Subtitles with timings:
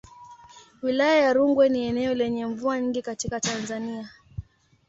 [0.81, 4.09] Wilaya ya Rungwe ni eneo lenye mvua nyingi katika Tanzania.